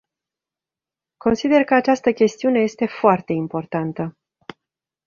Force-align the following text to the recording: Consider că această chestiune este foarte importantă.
Consider 1.17 1.63
că 1.63 1.73
această 1.73 2.11
chestiune 2.11 2.59
este 2.59 2.85
foarte 2.85 3.33
importantă. 3.33 4.17